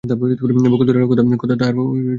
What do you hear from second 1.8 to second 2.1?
হয় নাই।